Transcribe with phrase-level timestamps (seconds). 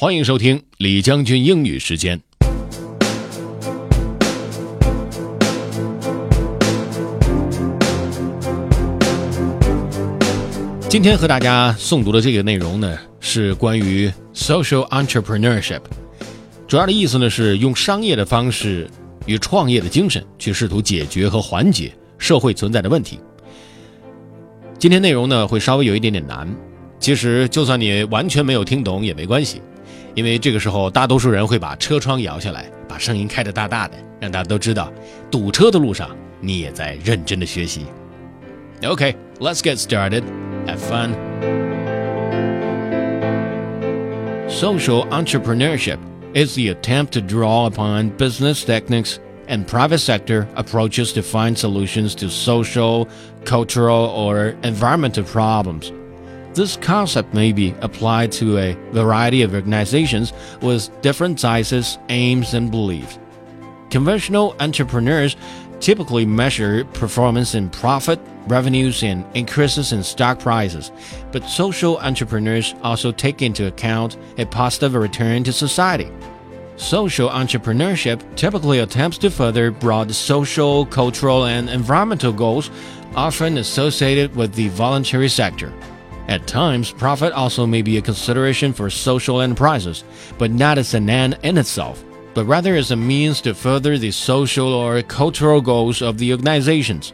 [0.00, 2.18] 欢迎收听李将军英语时间。
[10.88, 15.82] 今天和大家诵读的这个内容呢，是关于 social entrepreneurship。
[16.66, 18.88] 主要的意思呢，是用商业的方式
[19.26, 23.20] 与创业的精神去试图解决和缓解社会存在的问题。
[24.78, 26.48] 今天内容呢，会稍微有一点点难。
[26.98, 29.60] 其实，就算你完全没有听懂也没关系，
[30.13, 34.91] 因为这个时候大多数人会把车窗摇下来，把声音开得大大的，让大家都知道，
[35.29, 36.09] 堵车的路上
[36.39, 37.85] 你也在认真的学习。
[38.81, 40.23] Okay, let's get started.
[40.67, 41.15] Have fun.
[44.47, 45.97] Social entrepreneurship
[46.33, 49.17] is the attempt to draw upon business techniques
[49.47, 53.07] and private sector approaches to find solutions to social,
[53.43, 55.91] cultural, or environmental problems.
[56.52, 62.70] this concept may be applied to a variety of organizations with different sizes, aims, and
[62.70, 63.18] beliefs.
[63.90, 65.36] Conventional entrepreneurs
[65.78, 70.90] typically measure performance in profit, revenues, and increases in stock prices,
[71.30, 76.10] but social entrepreneurs also take into account a positive return to society.
[76.76, 82.70] Social entrepreneurship typically attempts to further broad social, cultural, and environmental goals,
[83.14, 85.72] often associated with the voluntary sector.
[86.30, 90.04] At times, profit also may be a consideration for social enterprises,
[90.38, 92.02] but not as an end in itself
[92.34, 97.12] but rather as a means to further the social or cultural goals of the organizations.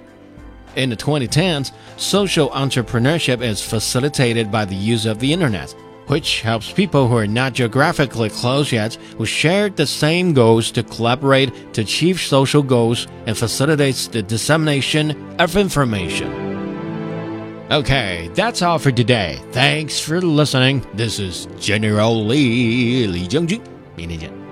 [0.77, 5.75] In the 2010s, social entrepreneurship is facilitated by the use of the internet,
[6.07, 10.83] which helps people who are not geographically close yet who share the same goals to
[10.83, 16.46] collaborate to achieve social goals and facilitates the dissemination of information.
[17.69, 19.41] Okay, that's all for today.
[19.51, 20.87] Thanks for listening.
[20.95, 23.61] This is General Lee Lee Jiangjun,
[23.97, 24.46] meaning it.